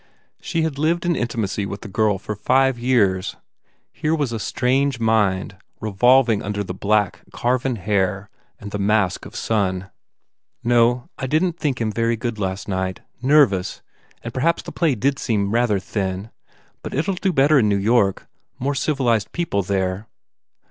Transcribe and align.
She 0.41 0.63
had 0.63 0.79
lived 0.79 1.05
in 1.05 1.15
intimacy 1.15 1.63
with 1.67 1.81
the 1.81 1.87
girl 1.87 2.17
for 2.17 2.35
five 2.35 2.79
years. 2.79 3.35
Here 3.91 4.15
was 4.15 4.31
a 4.31 4.39
strange 4.39 4.99
mind 4.99 5.55
revolving 5.79 6.41
under 6.41 6.63
the 6.63 6.73
black, 6.73 7.19
carven 7.31 7.75
hair 7.75 8.27
and 8.57 8.71
the 8.71 8.79
mask 8.79 9.27
of 9.29 9.35
sun. 9.35 9.91
"No, 10.63 11.07
I 11.19 11.27
didn 11.27 11.51
t 11.51 11.57
think 11.59 11.79
him 11.79 11.91
very 11.91 12.15
good, 12.15 12.39
last 12.39 12.67
night. 12.67 13.01
Nervous. 13.21 13.83
And 14.23 14.33
perhaps 14.33 14.63
the 14.63 14.71
play 14.71 14.95
did 14.95 15.19
seem 15.19 15.51
rather 15.53 15.77
thin.... 15.77 16.31
But 16.81 16.95
it 16.95 17.07
ll 17.07 17.13
do 17.13 17.31
better 17.31 17.59
in 17.59 17.69
New 17.69 17.77
York. 17.77 18.25
More 18.57 18.73
civilized 18.73 19.31
people, 19.33 19.61
there." 19.61 20.07